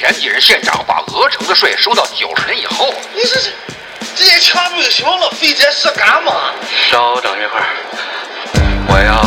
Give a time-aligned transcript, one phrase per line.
[0.00, 3.52] 天津市县长把鹅城的税收到九十年以后，你这是
[4.16, 6.32] 这也全不行了，费这事干嘛？
[6.90, 7.66] 稍等一会儿，
[8.88, 9.22] 我要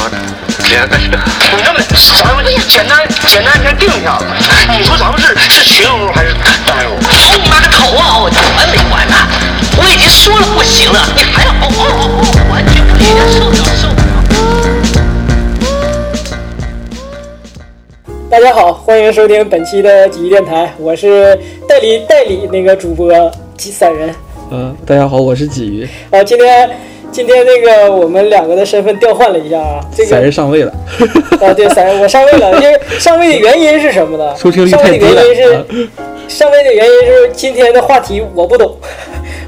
[0.67, 1.11] 这个是。
[1.11, 1.85] 同志们，
[2.25, 4.25] 咱们简单简单先定一下子，
[4.75, 6.33] 你说咱们是是群殴还是
[6.65, 6.95] 单殴？
[6.95, 8.17] 哦你妈个头啊！
[8.17, 9.15] 我管没完呢？
[9.77, 13.92] 我已经说了不行了，你还要哦哦哦哦，完全不行，受不了受
[18.33, 21.37] 大家好，欢迎收听本期的鲫鱼电台，我是
[21.67, 23.13] 代理代理那个主播
[23.55, 24.09] 散人。
[24.49, 26.67] 嗯，大家好，我是鲫鱼，啊，今天
[27.11, 30.73] 今天那个我们两个的身份调换了一下啊，这散个人上位了。
[31.39, 34.35] 啊对散人我上位了， 因为上位的原因是什么呢？
[34.35, 35.63] 收听率上位的原因是啊
[36.27, 38.75] 上位的原因是今天的话题我不懂，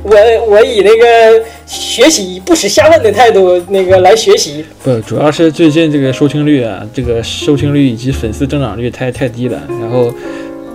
[0.05, 4.63] 我我以那个学习不耻下问的态度那个来学习。
[4.83, 10.13] 不，主要是最近这个收听率啊，这个收听率以及粉丝增长率太太低了，然后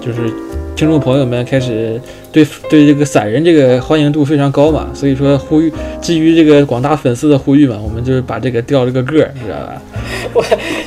[0.00, 0.28] 就是
[0.74, 2.00] 听众朋友们开始
[2.32, 9.82] 对对这个散人这个欢迎度非常高嘛，所以说呼吁基于这个广大粉丝的呼吁嘛，我们就是把这个调了个个知道吧？
[10.34, 10.44] 我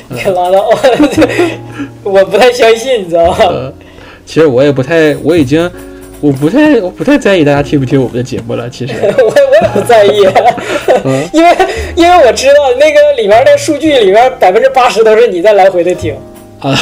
[0.08, 0.68] 你可拉倒，
[2.04, 3.36] 我不太相信，你知道吗？
[3.40, 3.72] 呃，
[4.26, 5.70] 其实我也不太，我已经
[6.24, 8.94] 我不太我不太在意大家听不听我们的节目了，其实。
[9.04, 10.24] 我我也不在意，
[11.04, 11.54] 嗯 因为
[11.96, 16.14] 因为我知道那个里面的数据里面百分之八十都是你在来回的听。
[16.60, 16.74] 啊，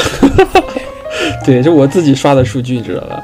[1.45, 3.21] 对，就我自己刷的数据，你知道吧？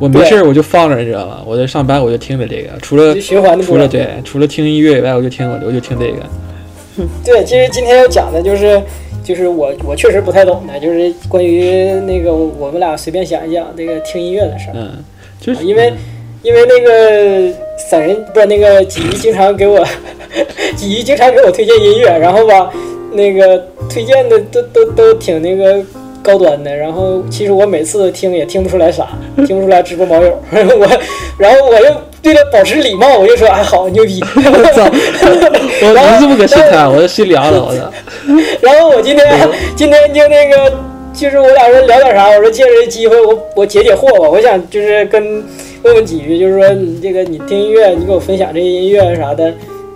[0.00, 1.40] 我没事儿我就放着，你知道吧？
[1.46, 7.06] 我在上班我就听着这个，除了循环的除了对，除了听音乐以外，我就听我我就听这个。
[7.24, 8.82] 对，其实今天要讲的就是
[9.22, 15.04] 就是我我确实不太懂的，就是关于那个我们俩随便想一想这个听音乐的事儿，嗯，
[15.40, 15.92] 就是因为
[16.42, 17.54] 因为那个
[17.90, 19.84] 散人不是那个鲫鱼经常给我
[20.76, 22.70] 鲫鱼经常给我推荐音乐，然后吧
[23.12, 25.82] 那个推荐的都都都挺那个。
[26.22, 29.08] 高端的，然后其实我每次听也听不出来啥，
[29.46, 31.00] 听不出来直播毛友， 我，
[31.38, 34.84] 然后我又对他保持礼貌，我就说哎好牛逼，我操，
[35.80, 37.90] 我然后不这么个心态，我的心凉了，我操。
[38.60, 39.26] 然后我今天
[39.74, 40.70] 今天就那个，
[41.20, 45.22] 就是我俩说聊点啥，我说借着这机会我我解解惑吧，我想就是跟
[45.82, 49.50] 问问几句，就是说你这个你听音乐，你给我分享这些音乐啥的，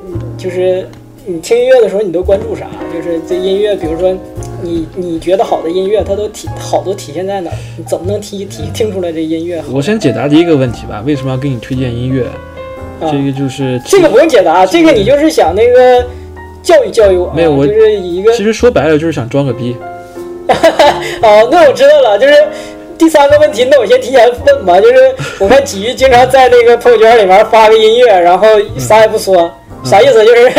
[0.07, 0.87] 嗯就是
[1.25, 2.67] 你听音乐的时候你都关注啥？
[2.93, 4.15] 就是这音乐，比如说
[4.61, 7.57] 你你觉得好的音乐，它都体好都体现在哪儿？
[7.79, 9.69] 你怎么能提提听出来这音乐好？
[9.73, 12.25] 我先解答第一个问题吧，为什么要给你推荐音乐？
[13.01, 16.05] 啊这个就是这个不用解答，这个你就是想那个
[16.63, 19.75] 教育教育我啊，没有我就是一个其实说白了就是想装个逼。
[21.23, 22.35] 哦，那我知道了，就是
[22.99, 28.47] 第三个问题，那我先提前问吧，就是我看鲫鱼经常在那个朋友圈里面发个音乐，然后
[28.79, 29.51] 啥也不说，
[29.85, 30.25] 啥意思？
[30.25, 30.53] 就是、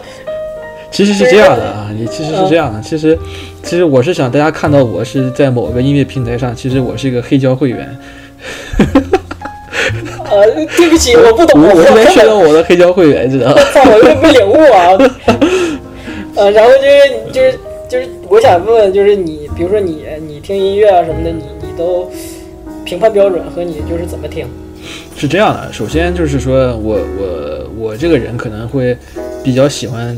[0.90, 3.18] 其实是这样的啊，你其实是这样的，其实
[3.62, 7.98] 其实我是想大家看到我是在某个音乐平台上，其实我是一个黑胶会员。
[10.28, 10.44] 呃，
[10.76, 13.62] 对不起，我不懂，我我是来根本炫耀我的黑胶会员，知道吧？
[13.72, 14.90] 操，我又没领悟啊。
[16.34, 22.10] 呃，然后就是就是就是，我想问问，就是你，比如说你你听音乐啊什么的，你你都
[22.84, 24.46] 评判标准和你就是怎么听？
[25.16, 28.96] 是这样的，首先就是说我我我这个人可能会
[29.42, 30.16] 比较喜欢，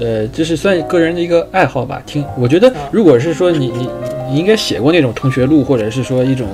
[0.00, 2.02] 呃，这是算个人的一个爱好吧。
[2.04, 3.88] 听，我觉得如果是说你你
[4.30, 6.48] 你应该写过那种同学录，或者是说一种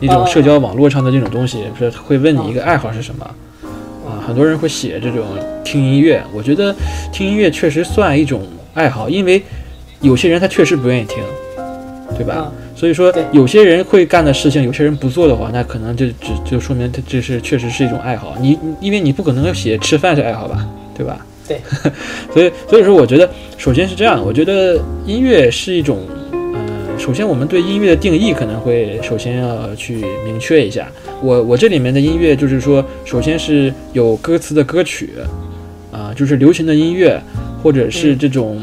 [0.00, 3.24] 一种社交网络上的这种东西，是会问你一个爱好是什么
[4.06, 4.22] 啊？
[4.24, 5.24] 很多人会写这种
[5.64, 6.74] 听音乐，我觉得
[7.12, 8.42] 听音乐确实算一种
[8.74, 9.42] 爱好，因为
[10.06, 11.22] 有些人他确实不愿意听，
[12.16, 12.34] 对吧？
[12.34, 18.36] 啊所以说，有些人会干的事情，有些人不做的话，那可能就只就说明他这是确实是一种爱好。
[18.38, 21.24] 你你因为你不可能写吃饭是爱好吧，对吧？
[21.48, 21.58] 对。
[22.30, 26.00] 所以所以说，我觉得首先是这样，我觉得音乐是一种，
[26.32, 26.68] 嗯、
[26.98, 30.86] 首先我们对音乐的定义可能会首先要去明确一下。
[31.22, 35.14] 我我这里面的音乐就是说，首先是有歌词的歌曲，
[35.90, 37.18] 啊、就是流行的音乐，
[37.62, 38.62] 或者是这种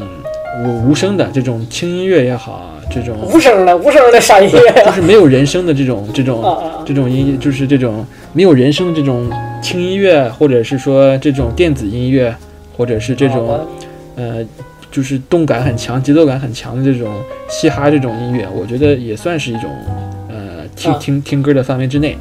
[0.62, 4.92] 无无声的这种轻音乐也好，这种无声的，无声的啥音乐 就？
[4.92, 6.42] 是没有人声的这种这种！
[6.86, 9.30] 这种音，就是这种没有人声这种
[9.62, 12.34] 轻音乐，或者是说这种电子音乐，
[12.76, 13.60] 或者是这种啊
[14.16, 14.44] 呃，
[14.90, 17.10] 就是动感很强、节奏感很强的这种
[17.48, 19.70] 嘻哈这种音乐，我觉得也算是一种
[20.28, 22.16] 呃听啊听听歌的范围之内。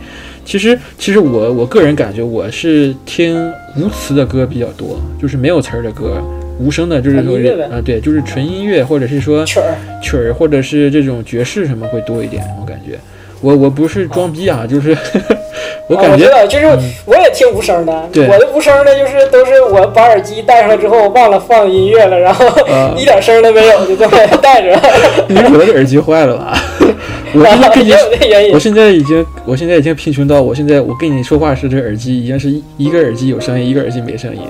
[0.46, 6.24] 其实，其实我我个人感觉我是听无词的歌比较多，就是没有词儿的歌，
[6.60, 12.98] 无声的，就是说纯音乐呗啊、对，就是纯音乐，或者是说曲儿曲儿或者是这种爵士什么会多一点，我感觉。
[13.42, 14.96] 我我不是装逼啊，就是
[15.90, 16.66] 我啊感觉就是
[17.06, 18.10] 我也听无声的。
[18.10, 24.80] 对我的无声的，就是都是我把耳机戴上了之后，忘了放音乐了，然后啊 一点声都没有，就这么戴着。
[25.28, 26.58] 你可能是耳机坏了吧？
[27.34, 28.60] 我现在跟你这个原因我。
[28.60, 34.42] 现在已经，我现在已经贫穷到，我现在我跟你说话时，这耳机已经是一一个耳机有声音，一个耳机没声音。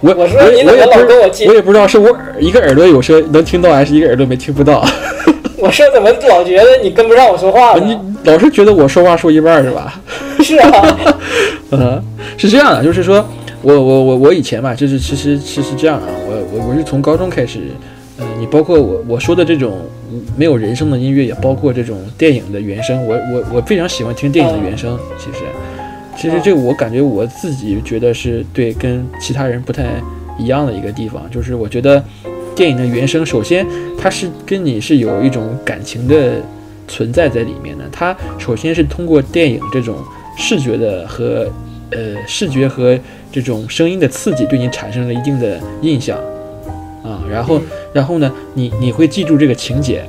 [0.00, 4.84] 我我说我也你怎么老我也不是跟我接我也不知道是我耳一个耳朵有声能听到，还是一个耳朵没听不到。
[5.58, 7.98] 我说怎么老觉得你跟不上我说话你？
[8.24, 10.00] 老是觉得我说话说一半是吧？
[10.40, 10.98] 是啊，
[11.72, 12.02] 嗯，
[12.36, 13.26] 是这样的，就是说
[13.62, 17.58] 我我我我以前吧，就是其实其实这样啊，我我我是从高中开始，
[18.18, 19.80] 呃、你包括我我说的这种
[20.12, 25.44] 嗯没有人声的音乐，也包括这种电影的原声，我我我非常喜欢听电影的原声，其实
[26.18, 30.02] 其实这个我感觉我自己觉得是对跟其他人不太
[30.36, 32.02] 一样的一个地方，就是我觉得
[32.56, 33.64] 电影的原声，首先
[33.96, 36.42] 它是跟你是有一种感情的
[36.88, 39.96] 存在在里面的，它首先是通过电影这种
[40.36, 41.48] 视觉的和
[41.92, 42.98] 呃视觉和
[43.30, 46.18] 这种声音的刺激，对你产生了一定的印象。
[47.04, 47.62] 啊，然后
[47.92, 50.04] 然后呢，你你会记住这个情节，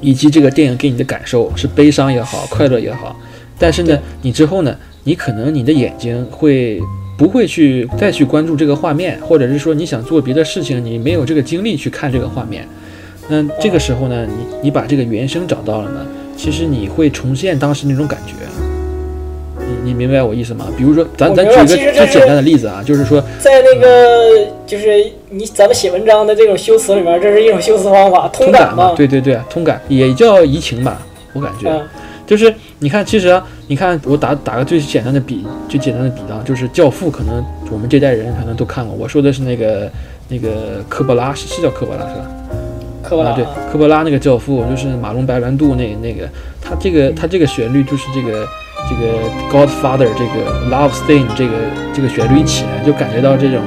[0.00, 3.14] 以及这个电影给你的感受是悲伤也好，快乐也好，
[3.58, 6.80] 但是呢，你之后呢，你可能你的眼睛会。
[7.18, 12.64] 不会去再去关注这个画面，或者是说你想做别的事情，你没有这个精力去看这个画面。
[13.28, 16.06] 那这个时候呢，你你把这个原声找到了呢，
[16.36, 18.34] 其实你会重现当时那种感觉。
[19.58, 20.66] 你你明白我意思吗？
[20.76, 31.02] 比如说，咱咱举一个最简单的例子啊，就是说，在那个就是你咱们写文章的这种修辞里面，这是一种修辞方法，通感嘛，对对对，通感也叫移情吧，
[31.32, 31.68] 我感觉。
[31.68, 31.80] 嗯
[32.28, 38.94] 就是你看，其实啊，你看我打打个最简单的比，最简单的比方，就是《教父》，可能我们这代人可能都看过。
[38.94, 39.90] 我说的是那个
[40.28, 42.22] 那个科波拉，是是叫科波拉是吧？
[42.22, 42.28] 啊，
[43.02, 43.36] 对科波拉啊，
[43.72, 46.28] 科波拉那个教父，就是马龙白兰度那那个，
[46.62, 48.46] 他这个他这个旋律就是这个
[48.88, 49.18] 这个
[49.50, 51.54] Godfather 这个 Love Theme 这个
[51.92, 53.60] 这个旋律一起来，就感觉到这种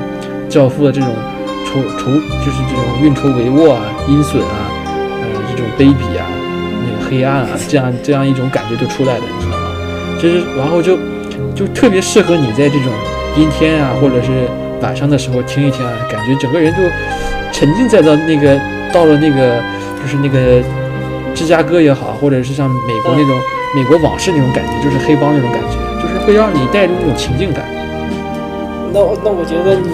[0.48, 1.10] 教父的这种
[1.66, 2.06] 愁愁，
[2.46, 6.40] 就是这种运筹帷幄啊、阴损啊，呃，这种卑鄙啊、那个
[7.12, 9.68] 黑暗啊，这样这样一种感觉就出来了，你知道吗？
[10.18, 10.98] 就是然后就
[11.54, 12.88] 就特别适合你在这种
[13.36, 14.48] 阴天啊，或者是
[14.81, 16.80] 晚上的时候听一听啊，感觉整个人就
[17.52, 18.58] 沉浸在到那个
[18.94, 19.62] 到了那个
[20.02, 20.63] 就是那个
[21.36, 23.38] 芝加哥也好，或者是像美国那种、
[23.75, 27.66] 美国往事那种感觉，就是黑帮那种感觉，就是会让你带入那种情境感。
[28.94, 29.92] 那我那我觉得你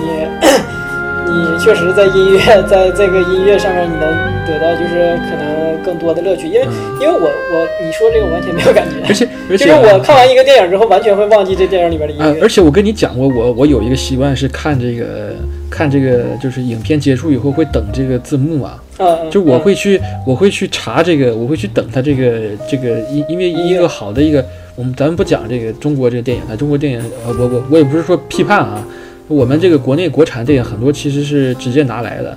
[1.29, 4.07] 你确实在音乐 在这个音乐上面，你能
[4.47, 6.97] 得到就是可能更多的乐趣，因为、嗯。
[6.99, 12.41] 因为我我你说这个我完全没有感觉，而且而就且我看完一个电影之后，完全会忘记这电影里边的音啊，乐。
[12.41, 15.35] 而且我跟你讲过，我我有一个习惯是看这个
[15.69, 19.59] 看这个，就是影片结束以后会等这个字幕嘛，嗯，嗯就我嗯。
[19.59, 24.43] 会去我会去查这个，我会去等它这个这个因因为一个好的一个，
[24.75, 28.83] 我们咱们不讲这个中国这个电影啊，中国电影呃我我我也不是说批判啊，
[29.27, 32.31] 我们这个国内国产电影很多其实是直接拿来的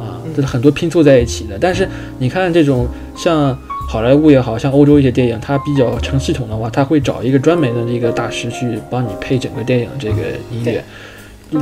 [0.00, 1.88] 啊，这是很多拼凑在一起的，但是
[2.18, 2.86] 你看这种
[3.16, 3.56] 像。
[3.90, 10.16] 好莱坞也好像欧洲一些电影，它比较成系统的话，它会找一个专门的一个大师去帮你配整个电影这个
[10.52, 10.84] 音乐。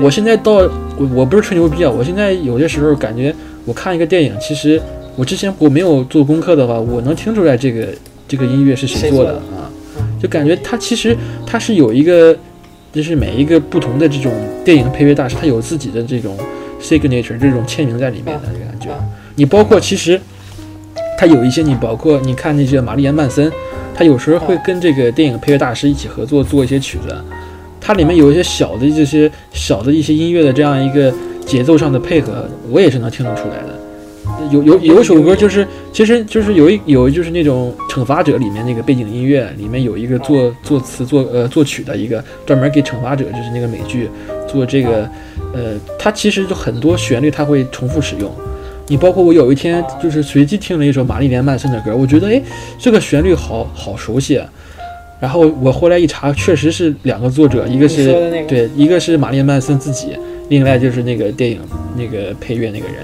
[0.02, 3.32] 我现在到我我不是吹牛逼啊，我现在有些时候感觉
[3.64, 4.82] 我看一个电影，其实
[5.14, 7.86] 我之前我没有做功课的话，我能听出来这个
[8.26, 9.70] 这个音乐是谁做的啊，
[10.20, 11.16] 就感觉它其实
[11.46, 12.36] 它是有一个，
[12.92, 14.32] 就是每一个不同的这种
[14.64, 16.36] 电影配乐大师，他有自己的这种
[16.80, 18.98] signature 这种签名在里面的这个感觉啊。
[19.34, 20.20] 你包括其实
[21.18, 23.52] 他有一些，你包括你看那些玛丽莲曼森，
[23.94, 27.14] 他有时候会跟这个电影配乐大师一起合作做一些曲子。
[27.80, 31.12] 它里面有一些小的这些小的一些音乐的这样一个
[31.44, 33.78] 节奏上的配合，我也是能听得出来的。
[34.50, 35.66] 有有有一首歌就是，
[35.96, 44.06] 其实就是有一有就是那种惩罚者里面那个背景音乐里面有一个作作词作呃作曲的一个专门给惩罚者就是那个美剧
[44.46, 45.08] 做这个，
[45.54, 48.30] 呃，它其实就很多旋律它会重复使用。
[48.88, 52.42] 你包括我有一天就是随机听了一首玛丽莲曼森的歌，我觉得诶
[52.78, 54.46] 这个旋律好好熟悉啊。
[55.18, 58.12] 然后我后来一查，确实是两个作者，一个是
[58.46, 60.08] 对，一个是玛丽莲曼森自己，
[60.50, 61.58] 另外就是那个电影
[61.96, 62.96] 那个配乐那个人，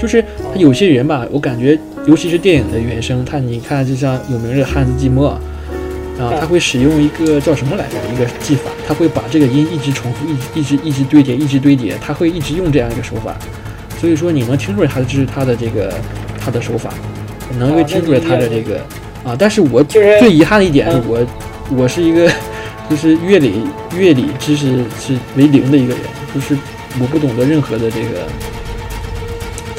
[0.00, 5.38] 就是他有些人吧，我感觉尤其是电影的原声，他你看就像有名的汉斯季默，
[6.18, 10.26] 然后他会使用一个叫什么来着一个技法，他会把这个音一直重复，
[10.58, 13.36] 一直一直一直堆叠，一直堆叠，他会一直用这样一个手法，
[14.00, 15.92] 所以说你能听出来他这是他的这个
[16.42, 16.94] 他的手法，
[17.58, 18.80] 能够啊听出来他的这个
[19.22, 21.02] 啊，但是我最遗憾的一点是嗯。
[21.06, 21.26] 我
[21.82, 22.26] 我是一个
[22.88, 23.62] 就是乐理
[23.96, 26.02] 乐理知识是为零的一个人，
[26.34, 26.56] 就是
[26.98, 28.26] 我不懂得任何的这个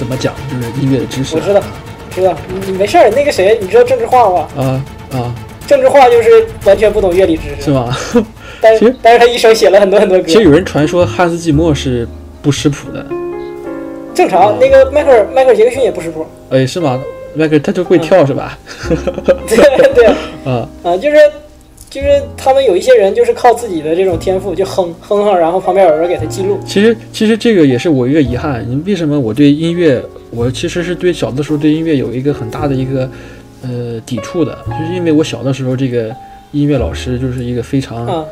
[0.01, 1.35] 怎么讲，就是音乐的知识。
[1.35, 1.61] 我知道，
[2.09, 3.07] 知道，你你没事儿。
[3.11, 4.47] 那个谁，你知道郑智化吗？
[4.57, 5.35] 啊啊，
[5.67, 7.95] 郑智化就是完全不懂乐理知识，是吗？
[8.59, 10.33] 但但是他一生写了很多很多歌其。
[10.33, 12.07] 实有人传说汉斯季默是
[12.41, 13.05] 不识谱的，
[14.15, 16.99] 正常，那个迈克尔迈克尔杰克逊也不识谱，哎，是吗？
[17.35, 18.57] 迈克尔他就会跳是吧？
[19.47, 20.05] 对对
[20.43, 21.17] 啊，啊，就是
[21.91, 22.07] 就是
[22.37, 26.57] 他们有一些人就是靠自己的这种天赋就哼哼哼，然后旁边有人给他记录。
[26.65, 28.65] 其实其实这个也是我一个遗憾。
[28.65, 33.09] 你为什么我对音乐，我其实是对小的时候对音乐有一个很大的一个
[33.63, 36.15] 呃抵触的，就是因为我小的时候这个
[36.53, 38.25] 音乐老师就是一个非常、啊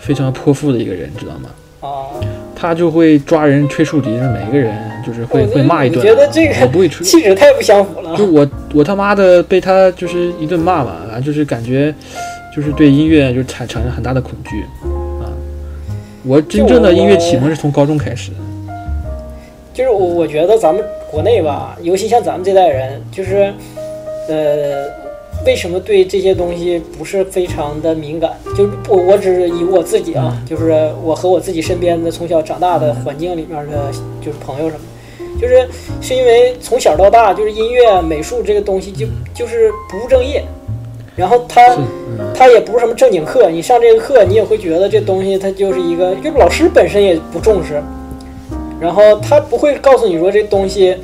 [0.00, 1.50] 非常泼妇的一个人，知道吗？
[1.80, 2.06] 啊，
[2.54, 4.72] 他就会抓人吹竖笛，每个人
[5.04, 5.98] 就是会会骂一顿。
[5.98, 8.24] 我觉得这个我不会吹，气质太不相符了就。
[8.24, 11.92] 我我他妈的被他就是一顿骂嘛，啊就是感觉
[12.58, 14.64] 就是对音乐就产产生很大的恐惧
[15.22, 15.30] 啊。
[16.24, 18.36] 我真正的音乐启蒙是从高中开始的。
[19.72, 23.54] 就是我我觉得咱们国内吧，尤其像咱们这代人，就是
[24.28, 24.90] 呃，
[25.46, 28.32] 为什么对这些东西不是非常的敏感？
[28.56, 34.80] 就是我我只是以我自己啊，就是我和我自己身边的从小长大的环境里面的，就是朋友什么，
[35.40, 35.64] 就是
[36.00, 40.44] 是因为从小到大，就是音乐、美术这个东西就就是不务正业，
[41.18, 41.60] 然后他。
[41.70, 47.82] 是，嗯，它也不是什么正经课，你上这个课，你也会觉得这东西它就是一个，就是老师本身也不重视，
[48.80, 50.96] 然后他不会告诉你说这东西，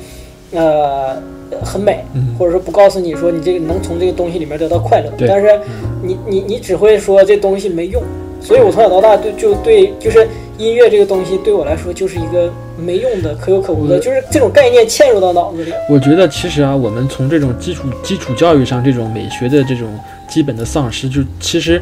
[0.51, 1.15] 呃，
[1.61, 2.35] 很美，嗯。
[2.37, 5.59] 或者说不告诉你说你这个能从这个东西里面得到快乐，但是
[6.01, 8.01] 你你你只会说这东西没用，
[8.41, 15.71] 所以我从小到大对就对就是音乐这个东西对我来说就是一个没用的、可有可无的，就是这种概念嵌入到脑子里。
[15.89, 19.87] 我觉得其实啊，我们从这种基础基础教育上这种美学的这种
[20.27, 21.81] 基本的丧失，就其实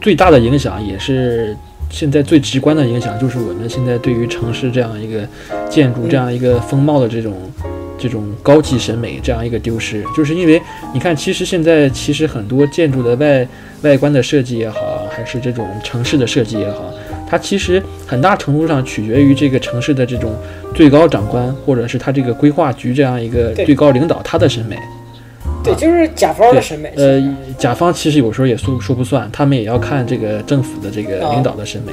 [0.00, 1.56] 最大的影响也是
[1.90, 5.26] 现在最直观的影响，就是我们现在对于城市这样一个
[5.68, 7.34] 建筑、这样一个风貌的这种
[7.98, 10.60] 这种高级审美这样一个丢失，就是因为
[10.92, 13.48] 你看，其实现在其实很多建筑的外
[13.82, 16.92] 外观的设计也好，还是这种城市的设计也好，
[17.28, 20.32] 它其实很大程度上取决于这个城市的这种
[20.74, 24.76] 最高长官，或者是他这个规划局这样一个最高领导他的审美。
[25.64, 26.92] 对，就是甲方的审美。
[26.96, 27.20] 呃，
[27.58, 31.92] 甲方其实有时候也说说不算，他们也要看这个政府的这个领导的审美。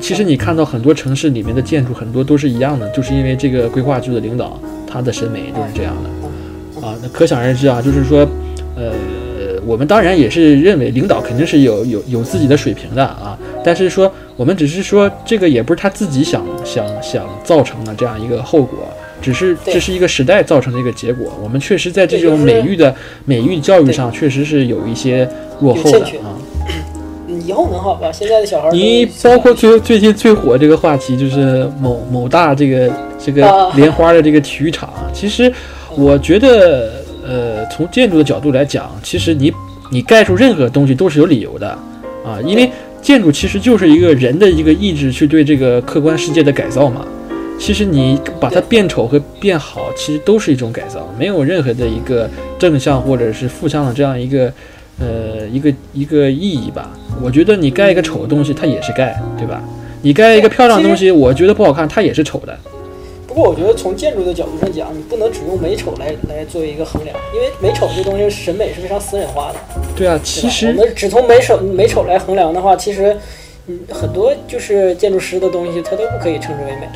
[0.00, 6.92] 其实你看到很多城市里面的建筑，很多都是一样的，就是因为这个规划局的领导他的审美就是这样的啊。
[7.00, 8.28] 那可想而知啊，就是说，
[8.74, 8.90] 呃，
[9.64, 18.78] 我们当然也是认为领导肯定是有有有自己的水平的啊，但是说我们只是说这个也不是他自己想想想造成的这样一个后果。
[19.22, 25.26] 只是这是一个时代造成的一个结果，我们确实在这种美育的美育教育上确实是有一些
[25.60, 26.36] 落后的啊。
[27.26, 28.12] 嗯以后能好吧？
[28.12, 35.52] 现在的小孩儿你包括最最近最火这个话题，就是某某大这个这个啊莲花的这个体育场，其实
[35.96, 36.92] 我觉得，
[37.26, 39.52] 呃，从建筑的角度来讲，其实你
[39.90, 41.68] 你盖出任何东西都是有理由的
[42.24, 42.70] 啊，因为
[43.04, 47.06] 建筑其实就是一个人的一个意志去对这个客观世界的改造嘛。
[47.58, 54.50] 其实你把它变丑和变好，其实都是一种改造，没有任何的一个正向或者是负向的这样一个
[54.98, 56.90] 呃一个一个意义吧。
[57.22, 59.62] 我觉得你盖一个丑的东西，它也是盖，对吧？
[60.00, 62.58] 你盖一个漂亮的东西，我觉得不好看，它也是丑的。
[63.34, 69.58] 不过我觉得从建筑的角度上讲，你不能只用美丑来来作为一个衡量，因为美丑这东西审美是非常私人化的。
[69.96, 73.16] 对啊，其实我们只从美丑美丑来衡量的话，其实
[73.66, 76.88] 嗯很多就是建筑师的东西，它都不可以称之为美。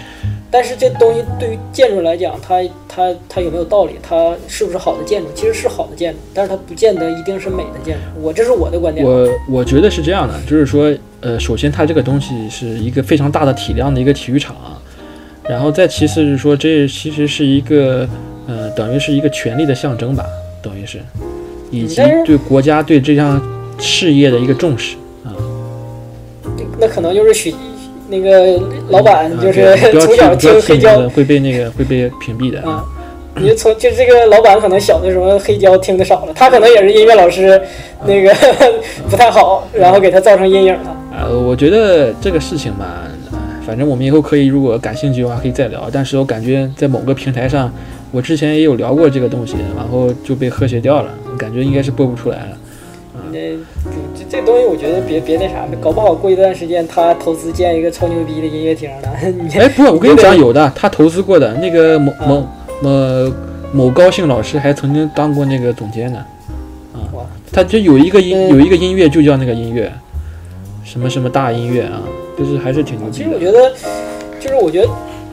[0.49, 3.97] 但是这东西对于建筑来讲，它它它有没有道理？
[4.01, 5.29] 它是不是好的建筑？
[5.35, 8.23] 其实是好的建筑，但是它不见得一定是美的建筑。
[8.23, 9.05] 我这是我的观点。
[9.05, 14.57] 我我觉得是这样的，就是说，呃，首先它这个东西是一个非常大的体量的一个体育场，
[15.49, 18.07] 然后再其次是说，这其实是一个，
[18.47, 20.25] 呃，等于是一个权力的象征吧，
[20.61, 20.99] 等于是，
[21.71, 23.41] 以及对国家对这项
[23.79, 25.33] 事业的一个重视啊。
[26.79, 27.55] 那可能就是许
[28.09, 32.61] 那个老板啊就是从小听黑胶会被那个会被屏蔽的。
[32.69, 32.85] 啊，
[33.37, 37.61] 你就从就这个老板可能小的时候黑胶听的少了，他可能也是音乐老师，
[38.07, 38.35] 那个
[39.09, 40.97] 不太好，然后给他造成阴影了。
[41.17, 43.08] 呃，我觉得这个事情吧，呃
[43.69, 45.91] 反正我们以后可以，如果感兴趣的话可以再聊。
[45.93, 47.71] 但是我感觉在某个平台上，
[48.11, 52.57] 我之前也有聊过这个东西，然后就被和谐掉了，感觉应该是播不出来了。
[53.31, 53.59] 这
[54.17, 59.09] 这这东西，我觉得别别那啥，搞不好过一段时间他投资建一个超牛逼的音乐厅呢。
[59.39, 62.49] 你 哎，不，我跟你讲，有的，他投资过的那个某啊某
[62.81, 63.33] 某
[63.75, 66.25] 某高兴老师还曾经当过那个总监呢。
[66.95, 67.05] 啊，
[67.53, 69.93] 他就有一个音嗯有一个音乐就叫那个音乐，
[70.85, 72.01] 什么什么大音乐啊，
[72.39, 73.17] 就是还是挺牛逼的。
[73.19, 73.73] 其实我觉得，
[74.39, 74.89] 就是我觉得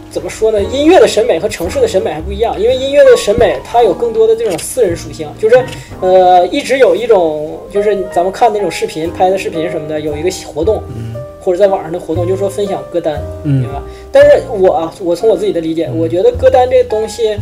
[0.09, 0.61] 怎么说呢？
[0.61, 5.63] 音乐的审美和城市的审美还不一样，因为音乐的审美它有更多的这种私人属性，就是
[6.01, 10.81] 呃，一直有一种就是咱们看那种视频拍的视频什么的，有一个活动，
[11.41, 13.83] 或者在网上的活动，就是说分享歌单，嗯对吧？
[14.11, 17.37] 但是我啊，我从我自己的理解，我觉得歌单这东西，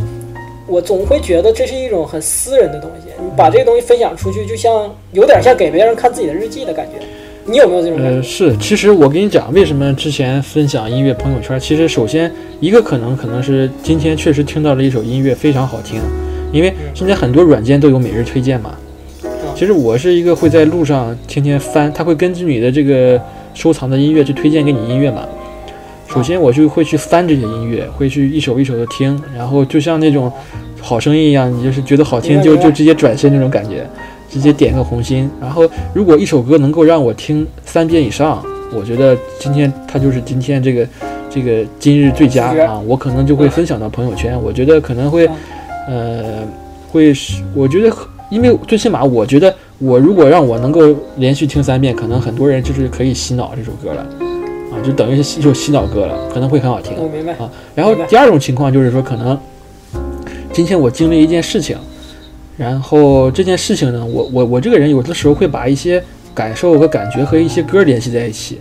[0.66, 7.06] 我总会觉得这是一种很私人的东西，你把这个东西分享出去，就像有点像给别人看自己的日记的感觉。
[7.46, 16.00] 你有没有这种感呃，是，其实我跟你讲，为什么之前分享音乐朋友圈，其实首先一个可能可能是今天确实听到了一首音乐非常好听，
[16.52, 18.74] 因为现在很多软件都有每日推荐嘛。
[19.54, 23.20] 其实我是一个会在路上天天翻，它会根据你的这个
[23.52, 25.22] 收藏的音乐去推荐给你音乐嘛。
[26.08, 30.32] 首先我就会去翻这些音乐，会去一首一首的听，然后就像那种
[30.80, 33.86] 好声音一样，你就是觉得好听就就直接转身那种感觉。
[34.34, 35.62] 直接点个红心，然后
[35.94, 38.44] 如果一首歌能够让我听三遍以上，
[38.76, 40.88] 我觉得今天它就是今天这个
[41.30, 45.30] 这个今日最佳啊，我可能就会分享到朋友圈，我觉得可能会，
[45.88, 46.42] 呃，
[46.90, 47.96] 会是我觉得，
[48.28, 50.80] 因为最起码我觉得我如果让我能够
[51.18, 54.00] 连续听三遍，可能很多人就是可以洗脑这首歌了，
[54.72, 56.96] 啊，就等于是一首洗脑歌了，可能会很好听。
[56.98, 57.34] 我明白。
[57.34, 57.48] 啊。
[57.72, 59.38] 然后第二种情况就是说，可能
[60.52, 61.76] 今天我经历一件事情，
[62.56, 68.60] 然后这件事情呢，我我我这个人有的时候会把一些感受和感觉和一些歌联系在一起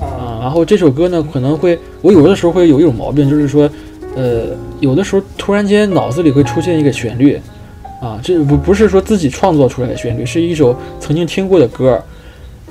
[0.00, 0.38] 啊，啊。
[0.40, 3.68] 然后这首歌呢，可能会我有的时候会有一种毛病，就是说，
[4.14, 4.46] 呃，
[4.80, 7.40] 有的时候突然间脑子里会出现一个旋律。
[8.00, 12.00] 啊，这不不是说自己创作出来的旋律，是一首曾经听过的歌，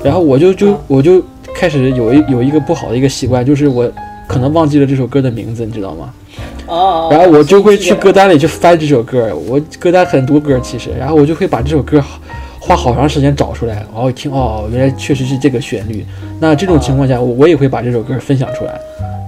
[0.02, 1.22] 然后我就就啊我就
[1.54, 3.92] 开始有一有一个不好的一个习惯，就是我
[4.26, 6.14] 可能忘记了这首歌的名字，你知道吗？
[6.68, 7.10] 啊啊！
[7.10, 12.04] 然后我就会去歌歌单里去翻这首歌，我歌单很多歌其实，然后我就会把这首歌
[12.60, 16.06] 花好长时间找出来，然后一听哦，原来确实是这个旋律。
[16.40, 18.80] 那这种情况下，我我也会把这首歌分享出来，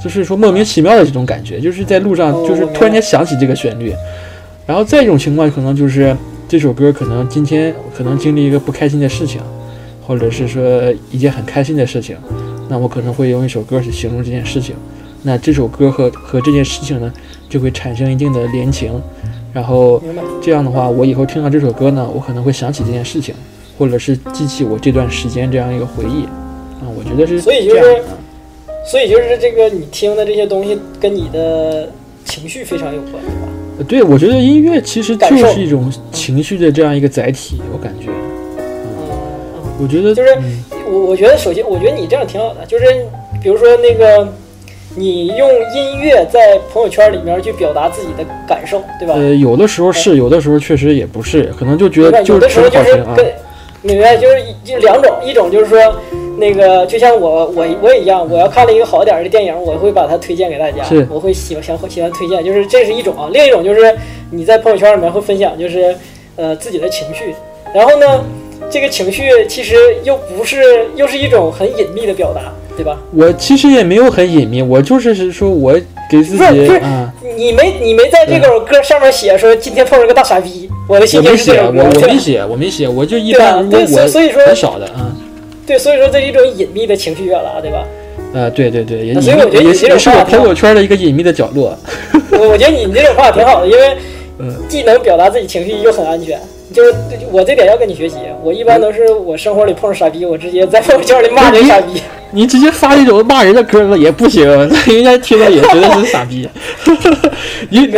[0.04, 3.94] 就是说莫名其妙的这种感觉，就是在路上哦就是突然间想起这个旋律，
[4.66, 6.16] 然后再一种情况可能就是
[6.48, 9.40] 这首歌可能今天可能经历一个不开心的事情，
[10.06, 10.62] 或者是说
[11.10, 12.18] 一件很开心的事情，
[12.68, 14.76] 那我可能会用一首歌去形容这件事情。
[15.24, 17.12] 那这首歌和和这件事情呢，
[17.50, 19.02] 就会产生一定的联情，
[19.54, 20.02] 然后。
[20.42, 23.36] 这样的话，我以后听到这首歌呢，我可能会想起这件事情，
[23.78, 26.24] 或者是激起我这段时间这样一个回忆，
[26.82, 28.02] 啊，我觉得是所以就是
[28.90, 31.90] 所以就是这个你听的这些东西跟你的
[32.24, 33.48] 情绪非常有关，对吧？
[33.80, 38.16] 呃对，我觉得音乐其实就是一种情绪的这样一个载体，我感觉，嗯
[38.58, 39.74] 嗯。
[39.82, 42.86] 我觉得就是嗯我我觉得首先，我觉得你这样挺好的，就是
[43.44, 44.28] 比如说那个，
[44.96, 49.14] 你用音乐在朋友圈里面去表达自己的感受，对吧？
[49.16, 52.96] 呃，有的时候是，有的时候确实也不是，可能就觉得就有的时候就是。
[53.16, 53.26] 跟，
[53.82, 55.80] 明白，就是就两种，一种就是说，
[56.38, 63.96] 那个就像我我我也一样，我要看了一个好点的电影，我会把它推荐给大家，我会喜欢想喜欢推荐，就是这是一种啊，另一种就是
[64.32, 65.96] 你在朋友圈里面会分享，就是
[66.36, 67.34] 呃自己的情绪，
[67.74, 68.22] 然后呢，
[68.70, 72.98] 这个情绪其实又不是又是一种很隐秘的表达，对吧？
[73.14, 75.74] 我其实也没有很隐秘，我就是是说我
[76.10, 85.12] 给自不是不是己啊，你没你没在这首歌上面写说今天碰上个大傻逼，我的我心情没写，是这我我没写，我没写，我就一般，对我所以说很少的啊。
[85.68, 87.86] 对，所以说这是一种隐秘的情绪表达，对吧？
[88.34, 91.78] 呃，对对对，也所以我觉得也你这种是也是我朋友圈的一个隐秘的角落。
[92.32, 93.98] 我我觉得你这种话挺好的，因为
[94.40, 96.40] 嗯既能表达自己情绪，又很安全。
[96.74, 96.94] 就是
[97.32, 102.02] 我这点要跟你学习，我一般都是我生活里碰上傻逼，我直接在朋友圈里骂人傻逼。
[102.32, 106.48] 你直接发一种骂人的歌了也不行，人家听了也觉得是傻逼。
[107.72, 107.98] 你你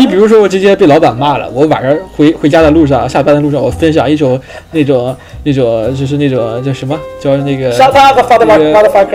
[0.00, 4.36] 你比如说我直接被老板骂了，我晚上回回家的路上，下班的路上，我分享一首
[4.72, 7.70] 那种那种就是那种叫什么叫那个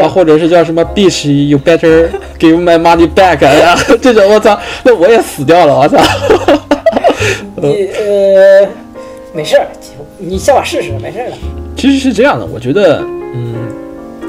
[0.02, 2.08] 啊，或者是叫什么 bitch you better
[2.40, 5.98] give my money back 啊， 这种我操，那我也死掉了，我操。
[7.58, 8.68] 你呃，
[9.34, 9.68] 没事儿，
[10.20, 11.36] 你下把试试，没事儿的。
[11.76, 13.00] 其实是这样的，我觉得，
[13.34, 13.56] 嗯，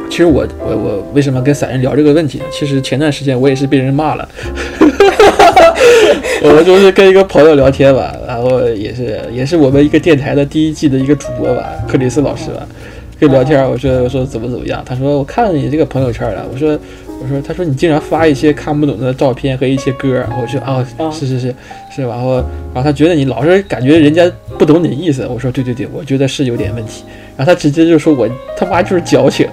[0.08, 2.44] 其实我我我为什么跟散人聊这个问题呢？
[2.50, 4.26] 其实前段时间我也是被人骂了，
[6.42, 12.66] 我就是跟一个朋友聊天吧，然后也是也是我们一个电台的第一季的一个主播吧，克里斯老师吧，
[13.20, 16.78] 跟聊天，我说我说怎么怎么样，他说我看了你这个朋友圈了，我说
[17.24, 21.54] 我说他说你经常发一些看不懂的照片和一些歌，我说啊啊是是是
[21.90, 27.02] 是，然后然后他觉得你老是感觉人家不懂你的意思，我说对对对，我觉得是有点问题，
[27.36, 29.48] 然后他直接就说我他妈就是矫情，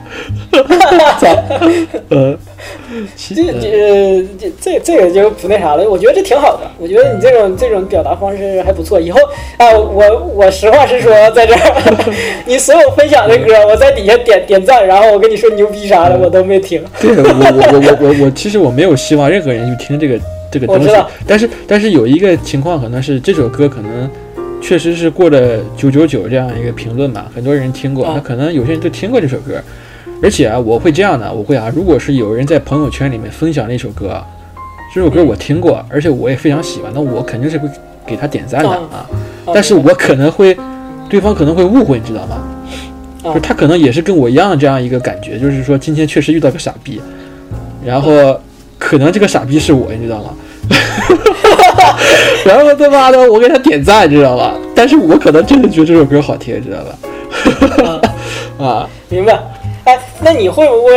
[1.19, 1.35] 操，
[2.09, 2.37] 呃，
[3.15, 6.69] 其这这这这这个就不那啥了，我觉得这挺好的。
[6.77, 8.99] 我觉得你这种这种表达方式还不错。
[9.01, 9.19] 以后
[9.57, 12.13] 啊，我我实话实说，在这儿，
[12.45, 16.83] 你所有分享的歌，我在底下点点赞，然后我跟你说牛逼啥的，我都没听。
[16.99, 20.19] 对我我我我我我其实我没有希望任何人去听这个
[20.51, 20.89] 这个东西
[21.25, 24.09] 但是但是有一个情况可能是这首歌可能
[24.61, 29.61] 确实是过了九九九这样一个评论吧，很多人听过，啊那可能有些人就听过这首歌，
[30.21, 34.23] 而且啊，我会这样的，我会啊，如果是有人在朋友圈里面分享了一首歌，
[34.93, 37.67] 这首歌我听过，而且我也非常喜欢，那我肯定是会
[38.05, 39.05] 给他点赞的啊。
[39.53, 40.55] 但是我可能会，
[41.09, 42.35] 对方可能会误会，你知道吗？
[42.35, 42.47] 啊
[43.23, 46.99] 就是他可能也是跟我一样这样一个感觉，就是说今天确实遇到个傻逼，
[47.85, 48.39] 然后
[48.79, 50.33] 可能这个傻逼是我，你知道吗？
[52.45, 54.53] 然后他妈的我给他点赞，你知道吧？
[54.75, 58.01] 但是我可能真的觉得这首歌好听，你知道吧？
[58.65, 59.39] 啊，明白。
[59.85, 60.93] 哎，那你会不会，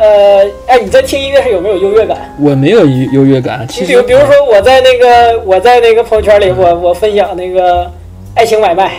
[0.00, 2.16] 呃，哎，你在听音乐时有没有优越感？
[2.40, 7.90] 我没有优优越感，其实你比如，比如说我在那个我在那个朋友圈里，我我分享那个
[8.34, 8.92] 爱情买卖，